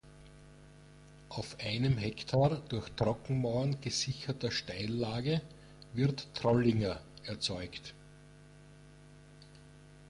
[1.29, 5.43] Auf einem Hektar durch Trockenmauern gesicherter Steillage
[5.93, 7.93] wird Trollinger erzeugt.